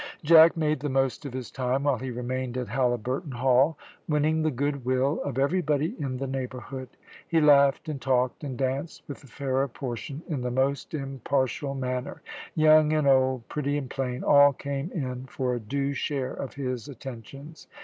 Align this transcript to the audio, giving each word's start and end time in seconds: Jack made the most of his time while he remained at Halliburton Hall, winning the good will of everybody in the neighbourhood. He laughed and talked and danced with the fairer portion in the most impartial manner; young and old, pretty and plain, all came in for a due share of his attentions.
Jack 0.23 0.57
made 0.57 0.79
the 0.79 0.89
most 0.89 1.25
of 1.27 1.33
his 1.33 1.51
time 1.51 1.83
while 1.83 1.99
he 1.99 2.09
remained 2.09 2.57
at 2.57 2.69
Halliburton 2.69 3.33
Hall, 3.33 3.77
winning 4.09 4.41
the 4.41 4.49
good 4.49 4.83
will 4.83 5.21
of 5.21 5.37
everybody 5.37 5.93
in 5.99 6.17
the 6.17 6.25
neighbourhood. 6.25 6.89
He 7.27 7.39
laughed 7.39 7.87
and 7.87 8.01
talked 8.01 8.43
and 8.43 8.57
danced 8.57 9.03
with 9.07 9.21
the 9.21 9.27
fairer 9.27 9.67
portion 9.67 10.23
in 10.27 10.41
the 10.41 10.49
most 10.49 10.95
impartial 10.95 11.75
manner; 11.75 12.23
young 12.55 12.93
and 12.93 13.05
old, 13.07 13.47
pretty 13.47 13.77
and 13.77 13.91
plain, 13.91 14.23
all 14.23 14.53
came 14.53 14.89
in 14.91 15.25
for 15.27 15.53
a 15.53 15.59
due 15.59 15.93
share 15.93 16.33
of 16.33 16.55
his 16.55 16.87
attentions. 16.87 17.67